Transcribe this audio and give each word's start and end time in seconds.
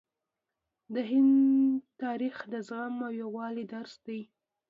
د 0.93 0.95
هند 1.09 1.35
تاریخ 2.03 2.35
د 2.51 2.53
زغم 2.67 2.95
او 3.07 3.11
یووالي 3.21 3.65
درس 3.73 3.93
دی. 4.05 4.21